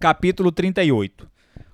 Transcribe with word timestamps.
Capítulo 0.00 0.52
38 0.52 1.28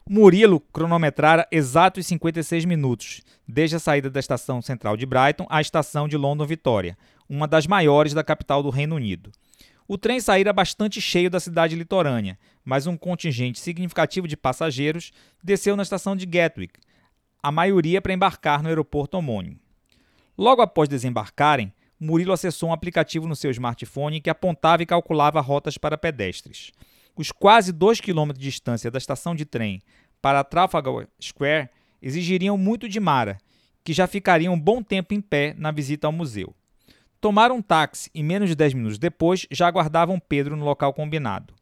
Murilo 0.08 0.58
cronometrara 0.58 1.46
exatos 1.52 2.06
56 2.06 2.64
minutos, 2.64 3.20
desde 3.46 3.76
a 3.76 3.78
saída 3.78 4.08
da 4.08 4.18
estação 4.18 4.62
central 4.62 4.96
de 4.96 5.04
Brighton 5.04 5.46
à 5.50 5.60
estação 5.60 6.08
de 6.08 6.16
London 6.16 6.46
Vitória, 6.46 6.96
uma 7.28 7.46
das 7.46 7.66
maiores 7.66 8.14
da 8.14 8.24
capital 8.24 8.62
do 8.62 8.70
Reino 8.70 8.96
Unido. 8.96 9.30
O 9.86 9.98
trem 9.98 10.20
saíra 10.20 10.54
bastante 10.54 11.02
cheio 11.02 11.28
da 11.28 11.38
cidade 11.38 11.76
litorânea, 11.76 12.38
mas 12.64 12.86
um 12.86 12.96
contingente 12.96 13.60
significativo 13.60 14.26
de 14.26 14.38
passageiros 14.38 15.12
desceu 15.42 15.76
na 15.76 15.82
estação 15.82 16.16
de 16.16 16.24
Gatwick, 16.24 16.80
a 17.42 17.52
maioria 17.52 18.00
para 18.00 18.14
embarcar 18.14 18.62
no 18.62 18.70
aeroporto 18.70 19.18
homônimo. 19.18 19.60
Logo 20.38 20.62
após 20.62 20.88
desembarcarem, 20.88 21.74
Murilo 22.00 22.32
acessou 22.32 22.70
um 22.70 22.72
aplicativo 22.72 23.28
no 23.28 23.36
seu 23.36 23.50
smartphone 23.50 24.18
que 24.18 24.30
apontava 24.30 24.82
e 24.82 24.86
calculava 24.86 25.42
rotas 25.42 25.76
para 25.76 25.98
pedestres. 25.98 26.72
Os 27.16 27.30
quase 27.30 27.72
2 27.72 28.00
km 28.00 28.32
de 28.32 28.40
distância 28.40 28.90
da 28.90 28.98
estação 28.98 29.34
de 29.34 29.44
trem 29.44 29.80
para 30.20 30.42
Trafalgar 30.42 31.06
Square 31.22 31.68
exigiriam 32.02 32.58
muito 32.58 32.88
de 32.88 32.98
Mara, 32.98 33.38
que 33.84 33.92
já 33.92 34.06
ficaria 34.06 34.50
um 34.50 34.58
bom 34.58 34.82
tempo 34.82 35.14
em 35.14 35.20
pé 35.20 35.54
na 35.56 35.70
visita 35.70 36.06
ao 36.06 36.12
museu. 36.12 36.54
Tomaram 37.20 37.56
um 37.56 37.62
táxi 37.62 38.10
e 38.14 38.22
menos 38.22 38.48
de 38.48 38.54
10 38.54 38.74
minutos 38.74 38.98
depois 38.98 39.46
já 39.50 39.68
aguardavam 39.68 40.18
Pedro 40.18 40.56
no 40.56 40.64
local 40.64 40.92
combinado. 40.92 41.54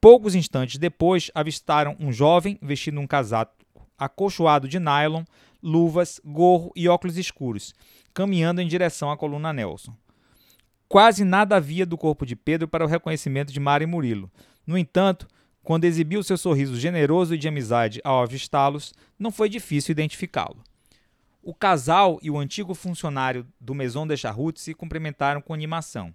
Poucos 0.00 0.34
instantes 0.34 0.78
depois 0.78 1.30
avistaram 1.34 1.96
um 2.00 2.12
jovem 2.12 2.58
vestindo 2.60 3.00
um 3.00 3.06
casaco 3.06 3.54
acolchoado 3.96 4.66
de 4.66 4.80
nylon, 4.80 5.22
luvas, 5.62 6.20
gorro 6.24 6.72
e 6.74 6.88
óculos 6.88 7.16
escuros, 7.16 7.72
caminhando 8.12 8.60
em 8.60 8.66
direção 8.66 9.12
à 9.12 9.16
coluna 9.16 9.52
Nelson. 9.52 9.94
Quase 10.88 11.24
nada 11.24 11.56
havia 11.56 11.86
do 11.86 11.96
corpo 11.96 12.26
de 12.26 12.36
Pedro 12.36 12.68
para 12.68 12.84
o 12.84 12.88
reconhecimento 12.88 13.52
de 13.52 13.60
Mara 13.60 13.84
e 13.84 13.86
Murilo, 13.86 14.30
no 14.66 14.78
entanto, 14.78 15.26
quando 15.62 15.84
exibiu 15.84 16.22
seu 16.22 16.36
sorriso 16.36 16.78
generoso 16.78 17.34
e 17.34 17.38
de 17.38 17.48
amizade 17.48 18.00
ao 18.02 18.22
avistá-los, 18.22 18.92
não 19.18 19.30
foi 19.30 19.48
difícil 19.48 19.92
identificá-lo. 19.92 20.62
O 21.42 21.54
casal 21.54 22.18
e 22.22 22.30
o 22.30 22.38
antigo 22.38 22.74
funcionário 22.74 23.46
do 23.60 23.74
Maison 23.74 24.06
de 24.06 24.16
Charrut 24.16 24.60
se 24.60 24.74
cumprimentaram 24.74 25.40
com 25.40 25.52
animação. 25.52 26.14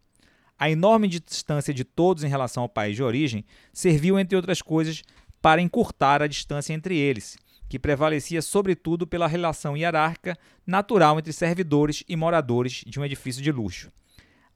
A 0.57 0.69
enorme 0.69 1.07
distância 1.07 1.73
de 1.73 1.83
todos 1.83 2.23
em 2.23 2.27
relação 2.29 2.63
ao 2.63 2.69
país 2.69 2.95
de 2.95 3.03
origem 3.03 3.45
serviu, 3.71 4.17
entre 4.17 4.35
outras 4.35 4.61
coisas, 4.61 5.03
para 5.41 5.61
encurtar 5.61 6.21
a 6.21 6.27
distância 6.27 6.73
entre 6.73 6.97
eles, 6.97 7.37
que 7.69 7.77
prevalecia 7.77 8.41
sobretudo 8.41 9.05
pela 9.05 9.27
relação 9.27 9.77
hierárquica 9.77 10.37
natural 10.65 11.19
entre 11.19 11.31
servidores 11.31 12.03
e 12.07 12.15
moradores 12.15 12.83
de 12.87 12.99
um 12.99 13.05
edifício 13.05 13.41
de 13.41 13.51
luxo. 13.51 13.91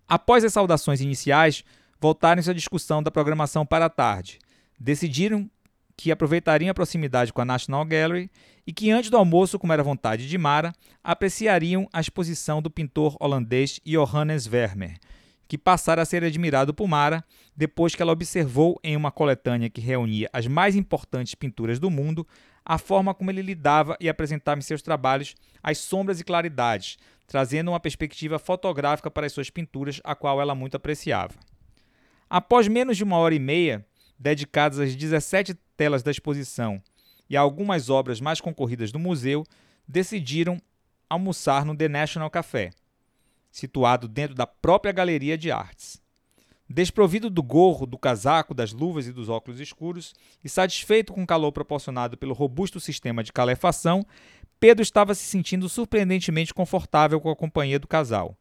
Após 0.07 0.43
as 0.43 0.53
saudações 0.53 1.01
iniciais, 1.01 1.63
voltaram-se 2.01 2.49
à 2.49 2.53
discussão 2.53 3.03
da 3.03 3.11
programação 3.11 3.63
para 3.63 3.85
a 3.85 3.89
tarde. 3.89 4.39
Decidiram 4.79 5.47
que 5.95 6.11
aproveitariam 6.11 6.71
a 6.71 6.73
proximidade 6.73 7.31
com 7.31 7.41
a 7.41 7.45
National 7.45 7.85
Gallery 7.85 8.31
e 8.65 8.73
que, 8.73 8.89
antes 8.89 9.11
do 9.11 9.17
almoço, 9.17 9.59
como 9.59 9.71
era 9.71 9.83
vontade 9.83 10.27
de 10.27 10.35
Mara, 10.35 10.73
apreciariam 11.03 11.87
a 11.93 12.01
exposição 12.01 12.59
do 12.59 12.71
pintor 12.71 13.15
holandês 13.19 13.79
Johannes 13.85 14.47
Vermeer, 14.47 14.97
que 15.47 15.59
passara 15.59 16.01
a 16.01 16.05
ser 16.05 16.23
admirado 16.23 16.73
por 16.73 16.87
Mara 16.87 17.23
depois 17.55 17.93
que 17.93 18.01
ela 18.01 18.13
observou 18.13 18.79
em 18.83 18.97
uma 18.97 19.11
coletânea 19.11 19.69
que 19.69 19.79
reunia 19.79 20.27
as 20.33 20.47
mais 20.47 20.75
importantes 20.75 21.35
pinturas 21.35 21.77
do 21.77 21.91
mundo 21.91 22.25
a 22.65 22.79
forma 22.79 23.13
como 23.13 23.29
ele 23.29 23.43
lidava 23.43 23.95
e 23.99 24.09
apresentava 24.09 24.57
em 24.57 24.63
seus 24.63 24.81
trabalhos 24.81 25.35
as 25.61 25.77
sombras 25.77 26.19
e 26.19 26.23
claridades, 26.23 26.97
trazendo 27.27 27.69
uma 27.69 27.79
perspectiva 27.79 28.39
fotográfica 28.39 29.11
para 29.11 29.27
as 29.27 29.33
suas 29.33 29.51
pinturas, 29.51 30.01
a 30.03 30.15
qual 30.15 30.41
ela 30.41 30.55
muito 30.55 30.77
apreciava. 30.77 31.35
Após 32.33 32.65
menos 32.65 32.95
de 32.95 33.03
uma 33.03 33.17
hora 33.17 33.35
e 33.35 33.39
meia, 33.39 33.85
dedicadas 34.17 34.79
às 34.79 34.95
17 34.95 35.53
telas 35.75 36.01
da 36.01 36.11
exposição 36.11 36.81
e 37.29 37.35
a 37.35 37.41
algumas 37.41 37.89
obras 37.89 38.21
mais 38.21 38.39
concorridas 38.39 38.89
do 38.89 38.97
museu, 38.97 39.43
decidiram 39.85 40.57
almoçar 41.09 41.65
no 41.65 41.75
The 41.75 41.89
National 41.89 42.29
Café, 42.29 42.69
situado 43.51 44.07
dentro 44.07 44.33
da 44.33 44.47
própria 44.47 44.93
galeria 44.93 45.37
de 45.37 45.51
artes. 45.51 46.01
Desprovido 46.69 47.29
do 47.29 47.43
gorro, 47.43 47.85
do 47.85 47.97
casaco, 47.97 48.53
das 48.53 48.71
luvas 48.71 49.07
e 49.07 49.11
dos 49.11 49.27
óculos 49.27 49.59
escuros, 49.59 50.13
e 50.41 50.47
satisfeito 50.47 51.11
com 51.11 51.23
o 51.23 51.27
calor 51.27 51.51
proporcionado 51.51 52.17
pelo 52.17 52.33
robusto 52.33 52.79
sistema 52.79 53.25
de 53.25 53.33
calefação, 53.33 54.05
Pedro 54.57 54.81
estava 54.81 55.13
se 55.13 55.25
sentindo 55.25 55.67
surpreendentemente 55.67 56.53
confortável 56.53 57.19
com 57.19 57.29
a 57.29 57.35
companhia 57.35 57.77
do 57.77 57.89
casal. 57.89 58.37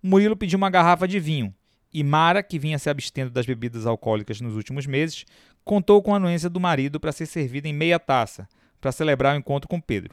Murilo 0.00 0.36
pediu 0.36 0.56
uma 0.56 0.70
garrafa 0.70 1.08
de 1.08 1.18
vinho, 1.18 1.52
e 1.94 2.02
Mara, 2.02 2.42
que 2.42 2.58
vinha 2.58 2.78
se 2.78 2.90
abstendo 2.90 3.30
das 3.30 3.46
bebidas 3.46 3.86
alcoólicas 3.86 4.40
nos 4.40 4.56
últimos 4.56 4.84
meses, 4.84 5.24
contou 5.64 6.02
com 6.02 6.12
a 6.12 6.16
anuência 6.16 6.50
do 6.50 6.58
marido 6.58 6.98
para 6.98 7.12
ser 7.12 7.26
servida 7.26 7.68
em 7.68 7.72
meia 7.72 8.00
taça, 8.00 8.48
para 8.80 8.90
celebrar 8.90 9.36
o 9.36 9.38
encontro 9.38 9.68
com 9.68 9.80
Pedro. 9.80 10.12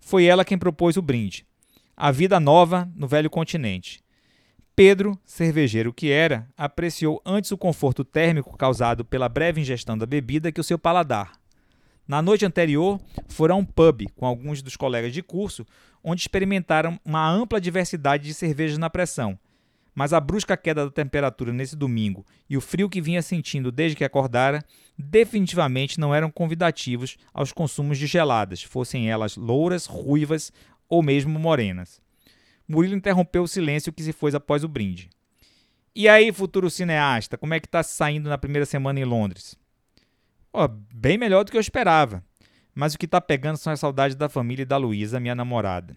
Foi 0.00 0.24
ela 0.24 0.44
quem 0.44 0.58
propôs 0.58 0.96
o 0.96 1.02
brinde. 1.02 1.46
A 1.96 2.10
vida 2.10 2.40
nova 2.40 2.90
no 2.96 3.06
velho 3.06 3.30
continente. 3.30 4.02
Pedro, 4.74 5.16
cervejeiro 5.24 5.92
que 5.92 6.10
era, 6.10 6.48
apreciou 6.56 7.22
antes 7.24 7.52
o 7.52 7.56
conforto 7.56 8.04
térmico 8.04 8.56
causado 8.56 9.04
pela 9.04 9.28
breve 9.28 9.60
ingestão 9.60 9.96
da 9.96 10.04
bebida 10.04 10.50
que 10.50 10.60
o 10.60 10.64
seu 10.64 10.76
paladar. 10.76 11.38
Na 12.08 12.20
noite 12.20 12.44
anterior, 12.44 13.00
foram 13.28 13.54
a 13.54 13.58
um 13.58 13.64
pub 13.64 14.08
com 14.16 14.26
alguns 14.26 14.60
dos 14.60 14.76
colegas 14.76 15.12
de 15.12 15.22
curso, 15.22 15.64
onde 16.02 16.22
experimentaram 16.22 16.98
uma 17.04 17.30
ampla 17.30 17.60
diversidade 17.60 18.24
de 18.24 18.34
cervejas 18.34 18.76
na 18.76 18.90
pressão, 18.90 19.38
mas 19.94 20.12
a 20.12 20.20
brusca 20.20 20.56
queda 20.56 20.84
da 20.84 20.90
temperatura 20.90 21.52
nesse 21.52 21.76
domingo 21.76 22.26
e 22.50 22.56
o 22.56 22.60
frio 22.60 22.88
que 22.88 23.00
vinha 23.00 23.22
sentindo 23.22 23.70
desde 23.70 23.96
que 23.96 24.04
acordara 24.04 24.64
definitivamente 24.98 26.00
não 26.00 26.14
eram 26.14 26.30
convidativos 26.30 27.16
aos 27.32 27.52
consumos 27.52 27.98
de 27.98 28.06
geladas, 28.06 28.62
fossem 28.62 29.10
elas 29.10 29.36
louras, 29.36 29.86
ruivas 29.86 30.52
ou 30.88 31.02
mesmo 31.02 31.38
morenas. 31.38 32.00
Murilo 32.66 32.96
interrompeu 32.96 33.42
o 33.42 33.48
silêncio 33.48 33.92
que 33.92 34.02
se 34.02 34.12
fez 34.12 34.34
após 34.34 34.64
o 34.64 34.68
brinde. 34.68 35.10
E 35.94 36.08
aí, 36.08 36.32
futuro 36.32 36.68
cineasta, 36.70 37.38
como 37.38 37.54
é 37.54 37.60
que 37.60 37.66
está 37.66 37.82
saindo 37.82 38.28
na 38.28 38.38
primeira 38.38 38.66
semana 38.66 38.98
em 38.98 39.04
Londres? 39.04 39.56
Oh, 40.52 40.66
bem 40.68 41.16
melhor 41.16 41.44
do 41.44 41.50
que 41.50 41.56
eu 41.56 41.60
esperava. 41.60 42.24
Mas 42.74 42.94
o 42.94 42.98
que 42.98 43.04
está 43.04 43.20
pegando 43.20 43.56
são 43.56 43.72
as 43.72 43.78
saudades 43.78 44.16
da 44.16 44.28
família 44.28 44.62
e 44.62 44.66
da 44.66 44.76
Luísa, 44.76 45.20
minha 45.20 45.34
namorada. 45.34 45.96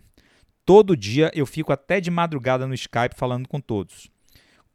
Todo 0.67 0.97
dia 0.97 1.31
eu 1.33 1.45
fico 1.45 1.71
até 1.71 2.01
de 2.01 2.11
madrugada 2.11 2.67
no 2.67 2.73
Skype 2.73 3.15
falando 3.15 3.47
com 3.47 3.57
todos. 3.57 4.09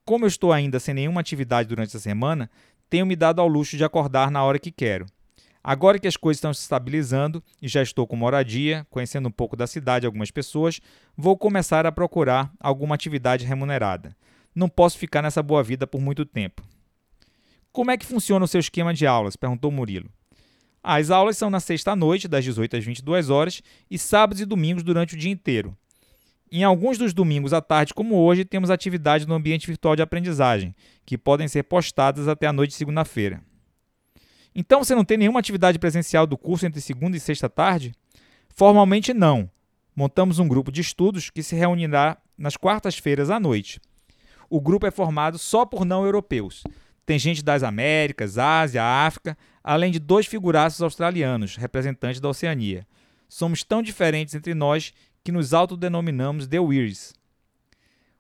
Como 0.07 0.25
eu 0.25 0.29
estou 0.29 0.51
ainda 0.51 0.81
sem 0.81 0.95
nenhuma 0.95 1.21
atividade 1.21 1.69
durante 1.69 1.95
a 1.95 2.01
semana, 2.01 2.51
tenho 2.89 3.05
me 3.05 3.15
dado 3.15 3.43
ao 3.43 3.47
luxo 3.47 3.77
de 3.77 3.85
acordar 3.85 4.31
na 4.31 4.43
hora 4.43 4.59
que 4.59 4.73
quero. 4.73 5.05
Agora 5.63 5.99
que 5.99 6.09
as 6.09 6.17
coisas 6.17 6.39
estão 6.39 6.55
se 6.55 6.63
estabilizando 6.63 7.45
e 7.61 7.69
já 7.69 7.83
estou 7.83 8.07
com 8.07 8.17
moradia, 8.17 8.87
conhecendo 8.89 9.29
um 9.29 9.31
pouco 9.31 9.55
da 9.55 9.67
cidade 9.67 10.07
e 10.07 10.09
algumas 10.09 10.31
pessoas, 10.31 10.81
vou 11.15 11.37
começar 11.37 11.85
a 11.85 11.93
procurar 11.93 12.51
alguma 12.59 12.95
atividade 12.95 13.45
remunerada. 13.45 14.17
Não 14.55 14.71
posso 14.71 14.97
ficar 14.97 15.21
nessa 15.21 15.43
boa 15.43 15.63
vida 15.63 15.87
por 15.87 16.01
muito 16.01 16.25
tempo. 16.25 16.63
Como 17.71 17.91
é 17.91 17.99
que 17.99 18.07
funciona 18.07 18.47
o 18.47 18.49
seu 18.49 18.61
esquema 18.61 18.95
de 18.95 19.07
aulas? 19.07 19.37
perguntou 19.37 19.71
Murilo. 19.71 20.09
As 20.83 21.11
aulas 21.11 21.37
são 21.37 21.51
na 21.51 21.61
sexta-noite, 21.61 22.27
das 22.27 22.43
18 22.45 22.79
às 22.79 22.85
22 22.85 23.29
horas, 23.29 23.63
e 23.91 23.99
sábados 23.99 24.41
e 24.41 24.47
domingos 24.47 24.83
durante 24.83 25.15
o 25.15 25.19
dia 25.19 25.31
inteiro. 25.31 25.77
Em 26.55 26.65
alguns 26.65 26.99
dos 26.99 27.15
domingos 27.15 27.55
à 27.55 27.63
tarde, 27.63 27.95
como 27.95 28.15
hoje, 28.15 28.45
temos 28.45 28.69
atividades 28.69 29.27
no 29.27 29.33
ambiente 29.33 29.67
virtual 29.67 29.97
de 29.97 30.03
aprendizagem, 30.03 30.75
que 31.07 31.17
podem 31.17 31.49
ser 31.49 31.63
postadas 31.63 32.29
até 32.29 32.47
a 32.47 32.53
noite 32.53 32.73
de 32.73 32.77
segunda-feira. 32.77 33.43
Então 34.55 34.85
você 34.85 34.95
não 34.95 35.03
tem 35.03 35.17
nenhuma 35.17 35.41
atividade 35.41 35.79
presencial 35.79 36.27
do 36.27 36.37
curso 36.37 36.67
entre 36.67 36.79
segunda 36.79 37.17
e 37.17 37.21
sexta 37.21 37.49
tarde? 37.49 37.95
Formalmente 38.51 39.15
não. 39.15 39.51
Montamos 39.97 40.39
um 40.39 40.47
grupo 40.47 40.71
de 40.71 40.83
estudos 40.83 41.31
que 41.31 41.43
se 41.43 41.57
reunirá 41.57 42.19
nas 42.37 42.55
quartas-feiras 42.55 43.31
à 43.31 43.41
noite. 43.41 43.81
O 44.51 44.61
grupo 44.61 44.87
é 44.87 44.91
formado 44.91 45.39
só 45.39 45.65
por 45.65 45.87
não 45.87 46.05
europeus. 46.05 46.65
Tem 47.07 47.19
gente 47.19 47.43
das 47.43 47.63
Américas, 47.63 48.37
Ásia, 48.37 48.85
África, 48.85 49.39
além 49.65 49.91
de 49.91 49.99
dois 49.99 50.27
figuraços 50.27 50.83
australianos, 50.83 51.57
representantes 51.57 52.21
da 52.21 52.29
Oceania. 52.29 52.87
Somos 53.27 53.65
tão 53.65 53.81
diferentes 53.81 54.35
entre 54.35 54.53
nós 54.53 54.93
que 55.23 55.33
nos 55.33 55.55
autodenominamos 55.55 56.47
The 56.47 56.61
Weirs. 56.61 57.15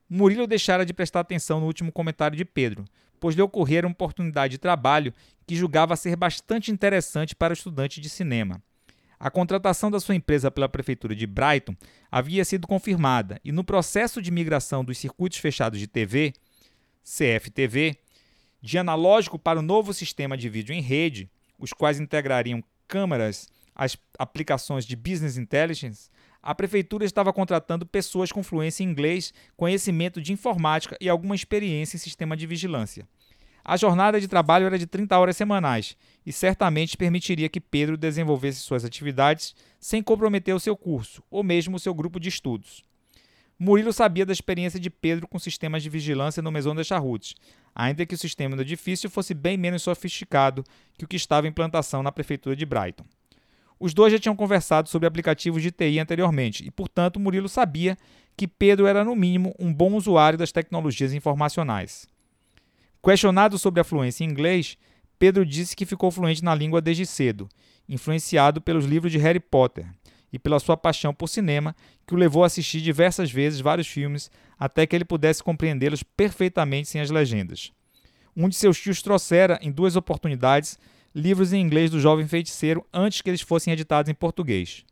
Murilo 0.09 0.47
deixara 0.47 0.85
de 0.85 0.93
prestar 0.93 1.21
atenção 1.21 1.61
no 1.61 1.67
último 1.67 1.91
comentário 1.91 2.37
de 2.37 2.45
Pedro, 2.45 2.85
pois 3.19 3.35
lhe 3.35 3.43
ocorrera 3.43 3.87
uma 3.87 3.93
oportunidade 3.93 4.53
de 4.53 4.59
trabalho 4.59 5.15
que 5.47 5.57
julgava 5.57 5.97
ser 5.97 6.17
bastante 6.17 6.71
interessante 6.71 7.35
para 7.35 7.53
o 7.53 7.55
estudante 7.55 8.01
de 8.01 8.09
cinema. 8.09 8.63
A 9.19 9.31
contratação 9.31 9.91
da 9.91 10.01
sua 10.01 10.17
empresa 10.17 10.51
pela 10.51 10.69
prefeitura 10.69 11.15
de 11.15 11.27
Brighton 11.27 11.77
havia 12.11 12.45
sido 12.45 12.67
confirmada 12.67 13.41
e 13.45 13.53
no 13.53 13.63
processo 13.63 14.21
de 14.21 14.33
migração 14.33 14.85
dos 14.85 14.99
circuitos 14.99 15.39
fechados 15.39 15.79
de 15.79 15.87
TV, 15.87 16.33
CFTV, 17.05 17.97
de 18.61 18.79
analógico 18.79 19.39
para 19.39 19.61
o 19.61 19.63
novo 19.63 19.95
sistema 19.95 20.37
de 20.37 20.49
vídeo 20.49 20.75
em 20.75 20.81
rede, 20.81 21.31
os 21.59 21.73
quais 21.73 22.01
integrariam 22.01 22.63
câmeras 22.89 23.49
às 23.75 23.97
aplicações 24.19 24.85
de 24.85 24.97
business 24.97 25.37
intelligence, 25.37 26.11
a 26.43 26.55
prefeitura 26.55 27.05
estava 27.05 27.33
contratando 27.33 27.87
pessoas 27.87 28.33
com 28.33 28.43
fluência 28.43 28.83
em 28.83 28.89
inglês, 28.89 29.33
conhecimento 29.57 30.21
de 30.21 30.33
informática 30.33 30.97
e 31.01 31.09
alguma 31.09 31.35
experiência 31.37 31.97
em 31.97 32.01
sistema 32.01 32.37
de 32.37 32.47
vigilância. 32.47 33.07
A 33.65 33.77
jornada 33.77 34.21
de 34.21 34.27
trabalho 34.27 34.67
era 34.67 34.77
de 34.77 34.89
30 34.89 35.17
horas 35.17 35.37
semanais 35.37 35.97
e 36.27 36.33
certamente 36.33 36.97
permitiria 36.97 37.49
que 37.49 37.61
Pedro 37.61 37.97
desenvolvesse 37.97 38.59
suas 38.59 38.85
atividades 38.85 39.55
sem 39.79 40.03
comprometer 40.03 40.53
o 40.53 40.59
seu 40.59 40.77
curso 40.77 41.23
ou 41.31 41.45
mesmo 41.45 41.77
o 41.77 41.79
seu 41.79 41.95
grupo 41.95 42.19
de 42.19 42.29
estudos. 42.29 42.83
Murilo 43.57 43.93
sabia 43.93 44.27
da 44.27 44.33
experiência 44.33 44.81
de 44.81 44.91
Pedro 44.91 45.29
com 45.29 45.39
sistemas 45.39 45.85
de 45.85 45.89
vigilância 45.89 46.43
no 46.43 46.51
Maison 46.51 46.75
de 46.75 46.83
Charrutes, 46.83 47.37
ainda 47.73 48.05
que 48.05 48.17
o 48.17 48.19
sistema 48.19 48.57
do 48.57 48.63
edifício 48.63 49.09
fosse 49.09 49.33
bem 49.33 49.57
menos 49.57 49.85
sofisticado 49.85 50.65
que 50.99 51.05
o 51.05 51.09
que 51.09 51.15
estava 51.15 51.47
em 51.47 51.53
plantação 51.53 52.03
na 52.03 52.11
prefeitura 52.11 52.57
de 52.57 52.67
Brighton. 52.67 53.05
Os 53.83 53.93
dois 53.93 54.13
já 54.13 54.19
tinham 54.21 54.37
conversado 54.37 54.89
sobre 54.89 55.09
aplicativos 55.09 55.61
de 55.61 55.73
TI 55.73 55.99
anteriormente 55.99 56.65
e, 56.65 56.71
portanto, 56.71 57.19
Murilo 57.19 57.49
sabia 57.49 57.99
que 58.37 58.47
Pedro 58.47 58.87
era, 58.87 59.05
no 59.05 59.17
mínimo, 59.17 59.53
um 59.59 59.75
bom 59.75 59.95
usuário 59.95 60.39
das 60.39 60.53
tecnologias 60.53 61.13
informacionais. 61.13 62.07
Questionado 63.03 63.59
sobre 63.59 63.81
a 63.81 63.85
fluência 63.85 64.23
em 64.23 64.29
inglês, 64.29 64.79
Pedro 65.19 65.45
disse 65.45 65.75
que 65.75 65.85
ficou 65.85 66.13
fluente 66.13 66.45
na 66.45 66.55
língua 66.55 66.81
desde 66.81 67.05
cedo, 67.05 67.49
influenciado 67.89 68.61
pelos 68.61 68.85
livros 68.85 69.11
de 69.11 69.19
Harry 69.19 69.41
Potter 69.41 69.85
e 70.33 70.39
pela 70.39 70.61
sua 70.61 70.77
paixão 70.77 71.13
por 71.13 71.27
cinema, 71.27 71.75
que 72.07 72.15
o 72.15 72.17
levou 72.17 72.45
a 72.45 72.47
assistir 72.47 72.81
diversas 72.81 73.33
vezes 73.33 73.59
vários 73.59 73.89
filmes 73.89 74.31
até 74.57 74.87
que 74.87 74.95
ele 74.95 75.05
pudesse 75.05 75.43
compreendê-los 75.43 76.05
perfeitamente 76.05 76.87
sem 76.87 77.01
as 77.01 77.11
legendas. 77.11 77.73
Um 78.37 78.49
de 78.49 78.55
seus 78.55 78.81
tios 78.81 79.03
trouxera, 79.03 79.59
em 79.61 79.73
duas 79.73 79.97
oportunidades, 79.97 80.79
livros 81.15 81.53
em 81.53 81.61
inglês 81.61 81.91
do 81.91 82.01
jovem 82.01 82.27
feiticeiro 82.27 82.87
antes 82.93 83.21
que 83.21 83.31
eles 83.31 83.41
fossem 83.41 83.73
editados 83.73 84.11
em 84.11 84.15
português. 84.15 84.85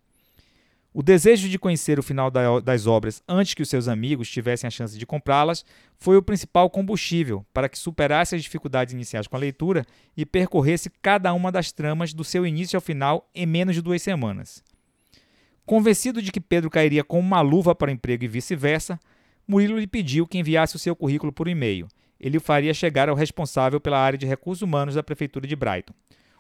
O 0.93 1.05
desejo 1.05 1.49
de 1.49 1.57
conhecer 1.59 2.01
o 2.01 2.03
final 2.03 2.33
das 2.61 2.87
obras 2.89 3.23
antes 3.29 3.55
que 3.55 3.63
os 3.63 3.69
seus 3.69 3.87
amigos 3.87 4.29
tivessem 4.29 4.67
a 4.67 4.71
chance 4.71 4.99
de 4.99 5.07
comprá-las 5.07 5.65
foi 5.97 6.17
o 6.17 6.23
principal 6.23 6.69
combustível 6.69 7.47
para 7.55 7.69
que 7.69 7.79
superasse 7.79 8.35
as 8.35 8.43
dificuldades 8.43 8.93
iniciais 8.93 9.29
com 9.29 9.37
a 9.37 9.39
leitura 9.39 9.87
e 10.17 10.27
percorresse 10.27 10.91
cada 11.01 11.33
uma 11.33 11.53
das 11.53 11.71
tramas 11.71 12.13
do 12.13 12.25
seu 12.25 12.45
início 12.45 12.77
ao 12.77 12.81
final 12.81 13.31
em 13.33 13.47
menos 13.47 13.77
de 13.77 13.83
duas 13.83 14.03
semanas. 14.03 14.65
Convencido 15.65 16.21
de 16.21 16.33
que 16.33 16.41
Pedro 16.41 16.69
cairia 16.69 17.05
com 17.05 17.21
uma 17.21 17.41
luva 17.41 17.73
para 17.73 17.89
o 17.89 17.93
emprego 17.93 18.25
e 18.25 18.29
vice-versa, 18.29 18.99
Murilo 19.47 19.79
lhe 19.79 19.87
pediu 19.87 20.27
que 20.27 20.39
enviasse 20.39 20.75
o 20.75 20.79
seu 20.81 20.97
currículo 20.97 21.33
por 21.33 21.47
e-mail. 21.47 21.87
Ele 22.21 22.37
o 22.37 22.41
faria 22.41 22.75
chegar 22.75 23.09
ao 23.09 23.17
responsável 23.17 23.81
pela 23.81 23.99
área 23.99 24.19
de 24.19 24.27
recursos 24.27 24.63
humanos 24.63 24.95
da 24.95 25.03
prefeitura 25.03 25.47
de 25.47 25.57
Brighton. 25.57 25.95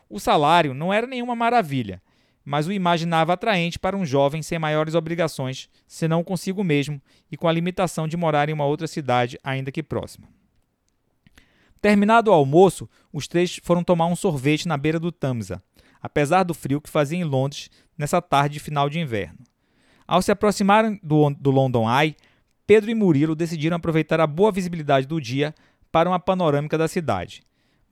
O 0.08 0.20
salário 0.20 0.74
não 0.74 0.92
era 0.92 1.06
nenhuma 1.06 1.34
maravilha, 1.34 2.02
mas 2.44 2.66
o 2.66 2.72
imaginava 2.72 3.32
atraente 3.32 3.78
para 3.78 3.96
um 3.96 4.04
jovem 4.04 4.42
sem 4.42 4.58
maiores 4.58 4.94
obrigações, 4.94 5.70
senão 5.86 6.24
consigo 6.24 6.62
mesmo, 6.62 7.00
e 7.30 7.36
com 7.36 7.48
a 7.48 7.52
limitação 7.52 8.08
de 8.08 8.16
morar 8.16 8.48
em 8.48 8.52
uma 8.52 8.66
outra 8.66 8.86
cidade, 8.86 9.38
ainda 9.42 9.72
que 9.72 9.82
próxima. 9.82 10.28
Terminado 11.80 12.30
o 12.30 12.34
almoço, 12.34 12.88
os 13.12 13.26
três 13.26 13.58
foram 13.62 13.82
tomar 13.82 14.06
um 14.06 14.16
sorvete 14.16 14.68
na 14.68 14.76
beira 14.76 15.00
do 15.00 15.10
Tamsa, 15.10 15.62
apesar 16.02 16.42
do 16.42 16.52
frio 16.52 16.80
que 16.80 16.90
fazia 16.90 17.18
em 17.18 17.24
Londres 17.24 17.70
nessa 17.96 18.20
tarde 18.20 18.54
de 18.54 18.60
final 18.60 18.90
de 18.90 18.98
inverno. 18.98 19.38
Ao 20.06 20.20
se 20.20 20.32
aproximarem 20.32 20.98
do, 21.02 21.30
do 21.30 21.50
London 21.50 21.86
Eye, 21.88 22.16
Pedro 22.66 22.90
e 22.90 22.94
Murilo 22.94 23.34
decidiram 23.34 23.76
aproveitar 23.76 24.20
a 24.20 24.26
boa 24.26 24.52
visibilidade 24.52 25.06
do 25.06 25.20
dia 25.20 25.54
para 25.90 26.08
uma 26.08 26.18
panorâmica 26.18 26.76
da 26.76 26.88
cidade. 26.88 27.42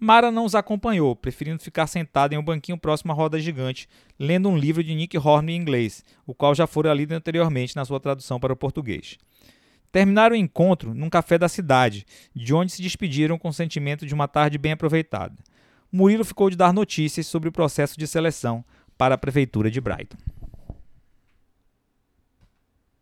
Mara 0.01 0.31
não 0.31 0.45
os 0.45 0.55
acompanhou, 0.55 1.17
preferindo 1.17 1.63
ficar 1.63 1.89
sentada 1.89 2.33
em 2.33 2.39
um 2.39 2.43
banquinho 2.43 2.79
próximo 2.79 3.11
à 3.11 3.15
roda 3.15 3.41
gigante, 3.41 3.89
lendo 4.17 4.49
um 4.49 4.57
livro 4.57 4.83
de 4.85 4.95
Nick 4.95 5.19
Horn 5.19 5.53
em 5.53 5.57
inglês, 5.57 6.05
o 6.25 6.33
qual 6.33 6.55
já 6.55 6.69
fora 6.69 6.95
lido 6.95 7.13
anteriormente 7.13 7.75
na 7.75 7.85
sua 7.85 7.99
tradução 7.99 8.39
para 8.39 8.53
o 8.53 8.57
português. 8.57 9.19
Terminaram 9.91 10.37
o 10.37 10.39
encontro 10.39 10.95
num 10.95 11.11
café 11.11 11.37
da 11.37 11.49
cidade, 11.49 12.07
de 12.33 12.55
onde 12.55 12.71
se 12.71 12.81
despediram 12.81 13.39
com 13.39 13.49
o 13.49 13.53
sentimento 13.53 14.07
de 14.07 14.15
uma 14.15 14.29
tarde 14.29 14.57
bem 14.57 14.73
aproveitada. 14.73 15.35
Murilo 15.91 16.25
ficou 16.25 16.49
de 16.49 16.57
dar 16.57 16.73
notícias 16.73 17.27
sobre 17.27 17.49
o 17.49 17.53
processo 17.53 17.99
de 17.99 18.07
seleção 18.07 18.65
para 18.97 19.17
a 19.17 19.19
prefeitura 19.19 19.69
de 19.71 19.81
Brighton. 19.81 20.19